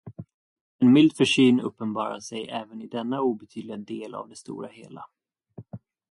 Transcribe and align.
En 0.79 0.93
mild 0.93 1.13
försyn 1.15 1.59
uppenbarar 1.59 2.19
sig 2.19 2.47
även 2.49 2.81
i 2.81 2.87
denna 2.87 3.19
obetydliga 3.21 3.77
del 3.77 4.15
av 4.15 4.29
det 4.29 4.35
stora 4.35 4.67
hela. 4.67 5.05